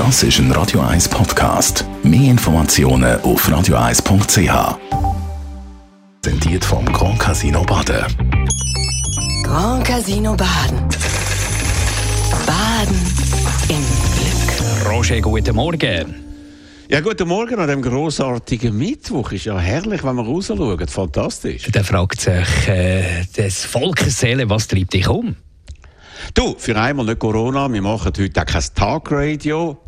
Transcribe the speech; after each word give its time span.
Das 0.00 0.22
ist 0.22 0.38
ein 0.38 0.50
Radio 0.52 0.80
1 0.80 1.10
Podcast. 1.10 1.84
Mehr 2.02 2.30
Informationen 2.30 3.20
auf 3.20 3.46
radio1.ch. 3.46 4.78
Präsentiert 6.22 6.64
vom 6.64 6.86
Grand 6.86 7.18
Casino 7.18 7.62
Baden. 7.64 8.06
Grand 9.42 9.84
Casino 9.84 10.34
Baden. 10.34 10.78
Baden 12.46 12.96
im 13.68 13.84
Glück. 14.16 14.90
Roger, 14.90 15.20
guten 15.20 15.54
Morgen. 15.54 16.14
Ja, 16.88 17.00
guten 17.02 17.28
Morgen 17.28 17.58
an 17.58 17.68
dem 17.68 17.82
grossartigen 17.82 18.74
Mittwoch. 18.74 19.32
Ist 19.32 19.44
ja 19.44 19.58
herrlich, 19.58 20.02
wenn 20.02 20.16
man 20.16 20.24
rausschaut. 20.24 20.90
Fantastisch. 20.90 21.68
Da 21.70 21.82
fragt 21.82 22.22
sich 22.22 22.68
äh, 22.68 23.26
des 23.36 23.66
Volkes 23.66 24.18
Seele, 24.18 24.48
was 24.48 24.66
treibt 24.66 24.94
dich 24.94 25.06
um? 25.08 25.36
Du, 26.34 26.54
für 26.58 26.76
einmal 26.76 27.06
nicht 27.06 27.18
Corona. 27.18 27.72
Wir 27.72 27.82
machen 27.82 28.12
heute 28.16 28.40
auch 28.40 28.46
kein 28.46 28.64
Tagradio. 28.74 29.78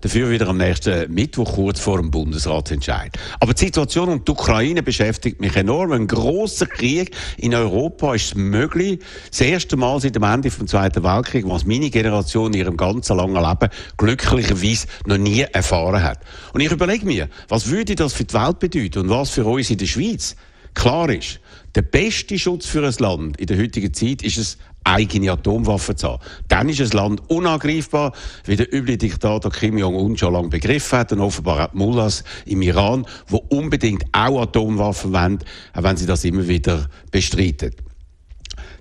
Dafür 0.00 0.30
wieder 0.30 0.48
am 0.48 0.56
nächsten 0.56 1.12
Mittwoch 1.14 1.54
kurz 1.54 1.78
vor 1.78 1.98
dem 1.98 2.10
Bundesratsentscheid. 2.10 3.16
Aber 3.38 3.54
die 3.54 3.66
Situation 3.66 4.08
um 4.08 4.24
die 4.24 4.32
Ukraine 4.32 4.82
beschäftigt 4.82 5.40
mich 5.40 5.54
enorm. 5.54 5.92
Ein 5.92 6.08
großer 6.08 6.66
Krieg 6.66 7.14
in 7.36 7.54
Europa 7.54 8.12
ist 8.12 8.34
möglich. 8.34 8.98
Das 9.30 9.42
erste 9.42 9.76
Mal 9.76 10.00
seit 10.00 10.16
dem 10.16 10.24
Ende 10.24 10.50
des 10.50 10.66
Zweiten 10.66 11.04
Weltkriegs, 11.04 11.48
was 11.48 11.64
meine 11.64 11.88
Generation 11.88 12.52
in 12.52 12.58
ihrem 12.58 12.76
ganzen 12.76 13.16
langen 13.16 13.40
Leben 13.40 13.68
glücklicherweise 13.96 14.88
noch 15.06 15.18
nie 15.18 15.42
erfahren 15.42 16.02
hat. 16.02 16.18
Und 16.52 16.62
ich 16.62 16.72
überlege 16.72 17.06
mir, 17.06 17.28
was 17.48 17.70
würde 17.70 17.94
das 17.94 18.12
für 18.12 18.24
die 18.24 18.34
Welt 18.34 18.58
bedeuten 18.58 19.02
und 19.02 19.10
was 19.10 19.30
für 19.30 19.44
uns 19.44 19.70
in 19.70 19.78
der 19.78 19.86
Schweiz? 19.86 20.34
Klar 20.74 21.10
ist, 21.10 21.40
der 21.74 21.82
beste 21.82 22.38
Schutz 22.38 22.66
für 22.66 22.86
ein 22.86 22.94
Land 22.98 23.38
in 23.38 23.46
der 23.46 23.58
heutigen 23.58 23.92
Zeit 23.94 24.22
ist 24.22 24.38
es, 24.38 24.58
eigene 24.84 25.30
Atomwaffen 25.32 25.96
zu 25.96 26.08
haben. 26.08 26.22
Dann 26.48 26.68
ist 26.68 26.80
ein 26.80 26.90
Land 26.90 27.30
unangreifbar, 27.30 28.12
wie 28.44 28.56
der 28.56 28.72
üble 28.72 28.96
Diktator 28.96 29.50
Kim 29.50 29.78
Jong-un 29.78 30.16
schon 30.16 30.32
lange 30.32 30.48
begriffen 30.48 30.98
hat 30.98 31.12
und 31.12 31.20
offenbar 31.20 31.68
auch 31.68 31.74
Mullahs 31.74 32.24
im 32.46 32.62
Iran, 32.62 33.06
wo 33.28 33.36
unbedingt 33.36 34.04
auch 34.12 34.42
Atomwaffen 34.42 35.12
wollen, 35.12 35.38
auch 35.72 35.82
wenn 35.82 35.96
sie 35.96 36.06
das 36.06 36.24
immer 36.24 36.48
wieder 36.48 36.88
bestreiten. 37.10 37.72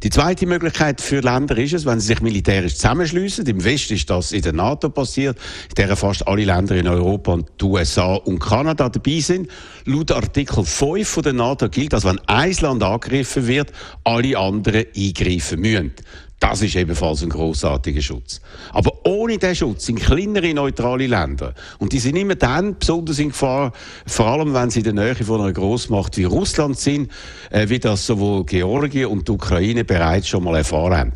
Die 0.04 0.10
zweite 0.10 0.48
Möglichkeit 0.48 1.00
für 1.00 1.20
Länder 1.20 1.56
ist 1.60 1.74
es, 1.74 1.86
wenn 1.86 2.00
sie 2.00 2.08
sich 2.08 2.22
militärisch 2.22 2.74
zusammenschließen. 2.74 3.46
Im 3.46 3.64
Westen 3.64 3.94
ist 3.94 4.10
das 4.10 4.32
in 4.32 4.42
der 4.42 4.52
NATO 4.52 4.90
passiert, 4.90 5.38
in 5.70 5.76
der 5.76 5.96
fast 5.96 6.28
alle 6.28 6.44
Länder 6.44 6.76
in 6.76 6.88
Europa 6.88 7.34
und 7.34 7.48
die 7.62 7.66
USA 7.66 8.16
und 8.16 8.40
Kanada 8.40 8.90
dabei 8.90 9.20
sind. 9.20 9.48
Laut 9.86 10.12
Artikel 10.12 10.66
5 10.66 11.08
von 11.08 11.22
der 11.22 11.34
NATO 11.34 11.70
gilt, 11.70 11.94
dass 11.94 12.04
wenn 12.04 12.18
ein 12.26 12.56
Land 12.62 12.82
angegriffen 12.82 13.46
wird, 13.46 13.72
alle 14.04 14.40
anderen 14.40 14.86
eingreifen 14.98 15.60
müssen. 15.60 15.94
Das 16.42 16.64
ist 16.64 16.76
ebenfalls 16.76 17.22
ein 17.22 17.30
großartiger 17.30 18.02
Schutz. 18.02 18.42
Aber 18.74 19.06
ohne 19.06 19.38
diesen 19.38 19.56
Schutz 19.56 19.86
sind 19.86 20.00
kleinere 20.00 20.52
neutrale 20.56 21.06
Länder. 21.06 21.54
Und 21.78 21.94
die 21.94 22.00
sind 22.00 22.16
immer 22.16 22.34
dann 22.34 22.80
besonders 22.80 23.20
in 23.20 23.30
Gefahr, 23.30 23.74
vor 24.08 24.26
allem 24.26 24.52
wenn 24.52 24.72
sie 24.72 24.80
in 24.80 24.86
der 24.86 24.94
Nähe 24.94 25.24
von 25.24 25.40
einer 25.40 25.54
Großmacht 25.54 26.18
wie 26.18 26.24
Russland 26.24 26.80
sind, 26.80 27.12
äh, 27.52 27.70
wie 27.70 27.78
das 27.78 28.08
sowohl 28.08 28.44
Georgien 28.46 29.06
und 29.06 29.28
die 29.28 29.34
Ukraine 29.34 29.86
bereits 29.86 30.30
schon 30.30 30.44
mal 30.44 30.56
erfahren 30.56 30.98
haben. 30.98 31.14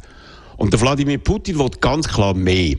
Und 0.57 0.73
der 0.73 0.79
Wladimir 0.79 1.17
Putin 1.17 1.57
will 1.57 1.71
ganz 1.81 2.07
klar 2.07 2.35
mehr. 2.35 2.75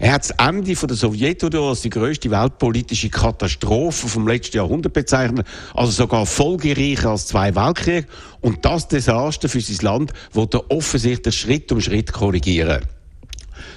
Er 0.00 0.12
hat 0.14 0.22
das 0.22 0.30
Ende 0.30 0.74
von 0.74 0.88
der 0.88 0.96
Sowjetunion 0.96 1.68
als 1.68 1.82
die 1.82 1.90
größte 1.90 2.30
weltpolitische 2.30 3.10
Katastrophe 3.10 4.08
vom 4.08 4.26
letzten 4.26 4.56
Jahrhundert 4.56 4.94
bezeichnet, 4.94 5.46
also 5.74 5.92
sogar 5.92 6.24
folgereicher 6.24 7.10
als 7.10 7.26
zwei 7.26 7.54
Weltkriege. 7.54 8.06
Und 8.40 8.64
das 8.64 8.88
Desaster 8.88 9.50
für 9.50 9.60
sein 9.60 9.84
Land 9.84 10.12
wird 10.32 10.54
er 10.54 10.70
offensichtlich 10.70 11.36
Schritt 11.36 11.70
um 11.70 11.82
Schritt 11.82 12.14
korrigieren. 12.14 12.80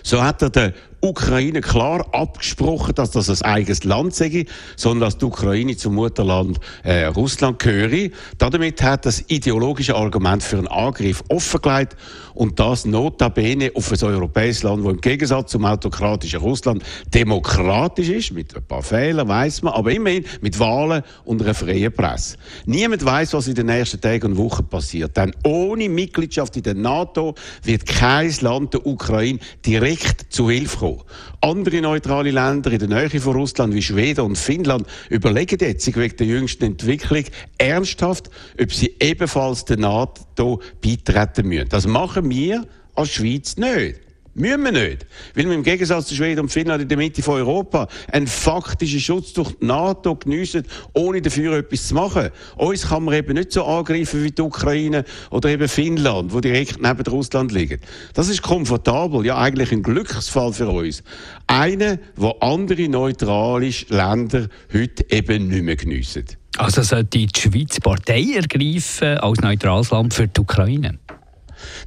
So 0.02 0.24
hat 0.24 0.42
er 0.42 0.50
den 0.50 0.74
Ukraine 1.04 1.60
klar 1.60 2.06
abgesprochen, 2.14 2.96
dass 2.96 3.12
das 3.12 3.30
ein 3.30 3.52
eigenes 3.52 3.84
Land 3.84 4.16
sei, 4.16 4.46
sondern 4.78 5.08
dass 5.08 5.18
die 5.18 5.26
Ukraine 5.26 5.76
zum 5.76 5.96
Mutterland 5.96 6.62
äh, 6.84 7.04
Russland 7.06 7.60
gehöre. 7.60 8.10
Damit 8.38 8.82
hat 8.82 9.06
das 9.06 9.26
ideologische 9.28 9.96
Argument 9.96 10.42
für 10.42 10.60
einen 10.60 10.68
Angriff 10.68 11.22
offengelegt 11.28 11.98
und 12.36 12.58
das 12.60 12.86
notabene 12.86 13.72
auf 13.76 13.92
ein 13.92 14.08
europäisches 14.08 14.64
Land, 14.64 14.86
das 14.86 14.94
im 14.94 15.02
Gegensatz 15.02 15.52
zum 15.52 15.66
autokratischen 15.66 16.40
Russland 16.40 16.84
demokratisch 17.14 18.10
ist, 18.10 18.32
mit 18.32 18.56
ein 18.56 18.64
paar 18.64 18.82
Fehlern, 18.82 19.28
weiß 19.28 19.62
man, 19.64 19.74
aber 19.74 19.92
immerhin 19.92 20.24
mit 20.40 20.58
Wahlen 20.58 21.04
und 21.26 21.42
einer 21.42 21.54
freien 21.54 21.92
Presse. 21.92 22.38
Niemand 22.66 23.04
weiß, 23.04 23.34
was 23.34 23.48
in 23.48 23.56
den 23.56 23.66
nächsten 23.66 24.00
Tagen 24.00 24.32
und 24.32 24.38
Wochen 24.38 24.66
passiert, 24.66 25.18
denn 25.18 25.36
ohne 25.44 25.90
Mitgliedschaft 25.90 26.56
in 26.56 26.64
der 26.64 26.76
NATO 26.76 27.36
wird 27.64 27.86
kein 27.86 28.34
Land 28.40 28.74
der 28.74 28.86
Ukraine 28.86 29.40
direkt 29.66 30.34
zu 30.34 30.50
Hilfe 30.50 30.78
kommen. 30.78 30.93
Andere 31.42 31.82
neutrale 31.82 32.32
Länder 32.32 32.72
in 32.72 32.80
der 32.80 32.88
Nähe 32.88 33.20
von 33.20 33.36
Russland 33.36 33.74
wie 33.74 33.82
Schweden 33.82 34.22
und 34.22 34.38
Finnland 34.38 34.88
überlegen 35.10 35.58
jetzt 35.60 35.96
wegen 35.96 36.18
der 36.18 36.28
jüngsten 36.28 36.66
Entwicklung 36.66 37.26
ernsthaft, 37.58 38.30
ob 38.60 38.74
sie 38.74 38.96
ebenfalls 39.00 39.66
der 39.66 39.78
NATO 39.78 40.62
beitreten 40.82 41.48
müssen. 41.48 41.70
Das 41.70 41.88
machen 41.88 42.30
wir 42.30 42.66
als 42.96 43.12
Schweiz 43.12 43.58
nicht. 43.58 44.00
Müssen 44.36 44.64
wir 44.64 44.72
nicht. 44.72 45.06
Weil 45.36 45.46
wir 45.46 45.54
im 45.54 45.64
Gegensatz 45.64 46.08
zu 46.08 46.16
Schweden 46.16 46.42
und 46.42 46.50
Finnland 46.50 46.82
in 46.82 46.88
der 46.88 46.98
Mitte 46.98 47.22
von 47.22 47.36
Europa 47.36 47.88
einen 48.12 48.26
faktischen 48.26 49.00
Schutz 49.00 49.34
durch 49.34 49.52
die 49.52 49.66
NATO 49.66 50.16
geniessen, 50.16 50.64
ohne 50.94 51.22
dafür 51.22 51.58
etwas 51.58 51.90
zu 51.90 51.94
machen. 51.94 52.30
Uns 52.58 52.90
kann 52.90 53.04
man 53.04 53.14
eben 53.14 53.34
nicht 53.34 53.52
so 53.52 53.64
angreifen 53.64 54.24
wie 54.24 54.32
die 54.32 54.42
Ukraine 54.42 55.06
oder 55.30 55.50
eben 55.50 55.68
Finnland, 55.68 56.34
wo 56.34 56.40
direkt 56.40 56.82
neben 56.82 57.06
Russland 57.06 57.52
liegt. 57.52 57.86
Das 58.16 58.28
ist 58.28 58.42
komfortabel, 58.42 59.24
ja 59.24 59.38
eigentlich 59.38 59.72
ein 59.72 59.84
Glücksfall 59.84 60.52
für 60.52 60.68
uns. 60.68 61.04
Eine, 61.46 62.00
wo 62.16 62.30
andere 62.40 62.90
neutrale 62.90 63.72
Länder 63.90 64.48
heute 64.74 65.06
eben 65.12 65.50
nicht 65.50 65.64
mehr 65.64 65.76
geniessen. 65.76 66.26
Also 66.58 66.82
sollte 66.82 67.20
die 67.20 67.28
Schweiz 67.36 67.80
Partei 67.80 68.26
ergreifen 68.36 69.18
als 69.20 69.42
neutrales 69.42 69.92
Land 69.92 70.14
für 70.14 70.28
die 70.28 70.42
Ukraine? 70.42 71.00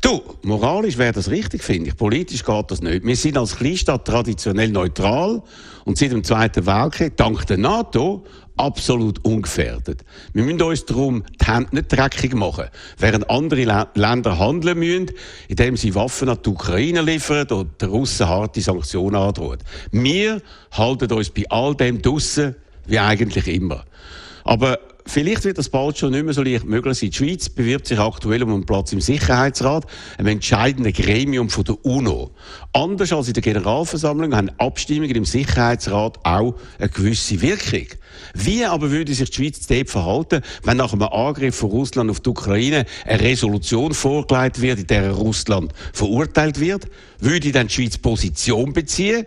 Du, 0.00 0.22
moralisch 0.42 0.98
wäre 0.98 1.12
das 1.12 1.30
richtig, 1.30 1.62
finde 1.62 1.90
ich. 1.90 1.96
Politisch 1.96 2.44
geht 2.44 2.70
das 2.70 2.82
nicht. 2.82 3.04
Wir 3.04 3.16
sind 3.16 3.36
als 3.36 3.56
Kleinstadt 3.56 4.06
traditionell 4.06 4.70
neutral 4.70 5.42
und 5.84 5.98
seit 5.98 6.12
dem 6.12 6.24
Zweiten 6.24 6.66
Weltkrieg, 6.66 7.16
dank 7.16 7.46
der 7.46 7.58
NATO, 7.58 8.24
absolut 8.56 9.24
ungefährdet. 9.24 10.04
Wir 10.32 10.42
müssen 10.42 10.62
uns 10.62 10.84
darum 10.84 11.24
die 11.40 11.46
Hände 11.46 11.76
nicht 11.76 11.92
dreckig 11.92 12.34
machen, 12.34 12.66
während 12.98 13.28
andere 13.28 13.86
Länder 13.94 14.38
handeln 14.38 14.78
müssen, 14.78 15.10
indem 15.48 15.76
sie 15.76 15.94
Waffen 15.94 16.28
an 16.28 16.38
die 16.44 16.50
Ukraine 16.50 17.02
liefern 17.02 17.46
oder 17.48 17.64
den 17.64 17.88
Russen 17.90 18.28
harte 18.28 18.60
Sanktionen 18.60 19.16
androhen. 19.16 19.58
Wir 19.90 20.40
halten 20.72 21.12
uns 21.12 21.30
bei 21.30 21.44
all 21.50 21.74
dem 21.74 22.00
draussen, 22.00 22.56
wie 22.86 22.98
eigentlich 22.98 23.46
immer. 23.48 23.84
Aber 24.44 24.78
Vielleicht 25.16 25.44
wird 25.44 25.56
das 25.56 25.70
bald 25.70 25.96
schon 25.96 26.10
nicht 26.10 26.26
mehr 26.26 26.34
so 26.34 26.42
leicht 26.42 26.66
möglich 26.66 26.98
sein. 26.98 27.08
Die 27.08 27.16
Schweiz 27.16 27.48
bewirbt 27.48 27.86
sich 27.86 27.98
aktuell 27.98 28.42
um 28.42 28.52
einen 28.52 28.66
Platz 28.66 28.92
im 28.92 29.00
Sicherheitsrat, 29.00 29.86
einem 30.18 30.26
entscheidenden 30.26 30.92
Gremium 30.92 31.48
von 31.48 31.64
der 31.64 31.82
UNO. 31.86 32.32
Anders 32.74 33.14
als 33.14 33.28
in 33.28 33.32
der 33.32 33.42
Generalversammlung 33.42 34.36
haben 34.36 34.50
Abstimmungen 34.58 35.16
im 35.16 35.24
Sicherheitsrat 35.24 36.18
auch 36.22 36.56
eine 36.78 36.90
gewisse 36.90 37.40
Wirkung. 37.40 37.86
Wie 38.34 38.66
aber 38.66 38.90
würde 38.90 39.14
sich 39.14 39.30
die 39.30 39.36
Schweiz 39.36 39.66
dort 39.66 39.88
verhalten, 39.88 40.42
wenn 40.64 40.76
nach 40.76 40.92
einem 40.92 41.04
Angriff 41.04 41.56
von 41.56 41.70
Russland 41.70 42.10
auf 42.10 42.20
die 42.20 42.28
Ukraine 42.28 42.84
eine 43.06 43.22
Resolution 43.22 43.94
vorgelegt 43.94 44.60
wird, 44.60 44.80
in 44.80 44.86
der 44.86 45.12
Russland 45.12 45.72
verurteilt 45.94 46.60
wird? 46.60 46.88
Würde 47.20 47.52
dann 47.52 47.68
die 47.68 47.72
Schweiz 47.72 47.96
Position 47.96 48.74
beziehen? 48.74 49.24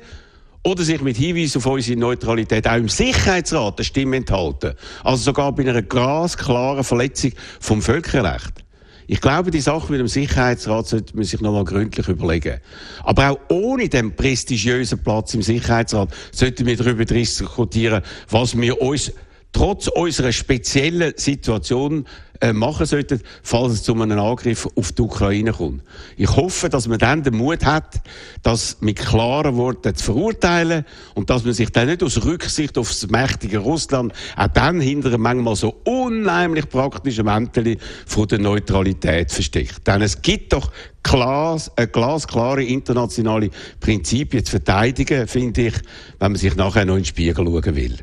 Oder 0.69 0.83
sich 0.83 1.01
mit 1.01 1.17
Hinweis 1.17 1.57
auf 1.57 1.65
unsere 1.65 1.99
Neutralität 1.99 2.67
auch 2.67 2.75
im 2.75 2.89
Sicherheitsrat 2.89 3.79
eine 3.79 3.83
Stimme 3.83 4.17
enthalten. 4.17 4.73
Also 5.03 5.23
sogar 5.23 5.51
bei 5.51 5.63
einer 5.63 5.81
glasklaren 5.81 6.83
Verletzung 6.83 7.31
vom 7.59 7.81
Völkerrecht. 7.81 8.63
Ich 9.07 9.19
glaube, 9.19 9.49
die 9.49 9.61
Sache 9.61 9.91
mit 9.91 9.99
dem 9.99 10.07
Sicherheitsrat 10.07 10.85
sollte 10.85 11.15
man 11.15 11.25
sich 11.25 11.41
nochmal 11.41 11.63
gründlich 11.63 12.07
überlegen. 12.07 12.59
Aber 13.03 13.31
auch 13.31 13.39
ohne 13.49 13.89
den 13.89 14.15
prestigiösen 14.15 14.99
Platz 14.99 15.33
im 15.33 15.41
Sicherheitsrat 15.41 16.09
sollten 16.31 16.67
wir 16.67 16.77
darüber 16.77 17.03
diskutieren, 17.03 18.03
was 18.29 18.55
wir 18.55 18.79
uns 18.79 19.11
trotz 19.51 19.87
unserer 19.87 20.31
speziellen 20.31 21.13
Situation 21.15 22.05
äh, 22.41 22.53
machen 22.53 22.85
sollten, 22.85 23.21
falls 23.43 23.73
es 23.73 23.83
zu 23.83 23.93
einem 23.93 24.17
Angriff 24.17 24.67
auf 24.75 24.93
die 24.93 25.01
Ukraine 25.01 25.51
kommt. 25.51 25.83
Ich 26.15 26.33
hoffe, 26.33 26.69
dass 26.69 26.87
man 26.87 26.97
dann 26.97 27.21
den 27.21 27.35
Mut 27.35 27.65
hat, 27.65 28.01
das 28.43 28.77
mit 28.79 28.97
klaren 28.97 29.57
Worten 29.57 29.93
zu 29.93 30.05
verurteilen 30.05 30.85
und 31.15 31.29
dass 31.29 31.43
man 31.43 31.53
sich 31.53 31.69
dann 31.71 31.87
nicht 31.87 32.01
aus 32.01 32.23
Rücksicht 32.23 32.77
auf 32.77 32.87
das 32.87 33.09
mächtige 33.09 33.57
Russland 33.57 34.13
auch 34.37 34.47
dann 34.47 34.79
hinter 34.79 35.17
manchmal 35.17 35.57
so 35.57 35.81
unheimlich 35.83 36.69
praktischen 36.69 37.25
Mäntel 37.25 37.77
von 38.05 38.27
der 38.27 38.39
Neutralität 38.39 39.31
versteckt. 39.31 39.85
Denn 39.85 40.01
es 40.01 40.21
gibt 40.21 40.53
doch 40.53 40.71
Glas, 41.03 41.71
äh, 41.75 41.87
glasklare 41.87 42.63
internationale 42.63 43.49
Prinzipien 43.79 44.45
zu 44.45 44.51
verteidigen, 44.51 45.27
finde 45.27 45.67
ich, 45.67 45.73
wenn 46.19 46.31
man 46.31 46.39
sich 46.39 46.55
nachher 46.55 46.85
noch 46.85 46.95
in 46.95 47.01
den 47.01 47.05
Spiegel 47.05 47.45
schauen 47.45 47.75
will 47.75 47.97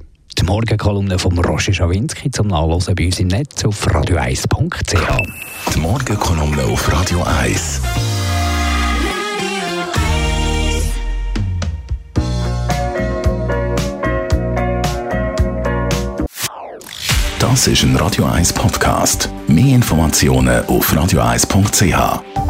die 0.46 0.52
Morgenkolumne 0.52 1.18
von 1.18 1.36
Roger 1.38 1.72
Schawinski 1.72 2.30
zum 2.30 2.48
Nachlesen 2.48 2.94
bei 2.94 3.06
uns 3.06 3.18
im 3.18 3.28
Netz 3.28 3.64
auf 3.64 3.84
radio1.ch. 3.88 5.74
Die 5.74 5.78
Morgenkolumne 5.80 6.62
auf 6.64 6.92
Radio 6.92 7.22
1. 7.22 7.80
Das 17.40 17.66
ist 17.66 17.82
ein 17.82 17.96
Radio 17.96 18.26
1 18.26 18.52
Podcast. 18.52 19.28
Mehr 19.48 19.74
Informationen 19.74 20.64
auf 20.66 20.92
radio1.ch. 20.92 22.45